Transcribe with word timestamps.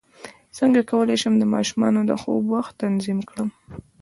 څنګه 0.57 0.81
کولی 0.91 1.15
شم 1.21 1.33
د 1.39 1.43
ماشومانو 1.53 1.99
د 2.09 2.11
خوب 2.21 2.43
وخت 2.55 2.73
تنظیم 2.83 3.19
کړم 3.29 3.49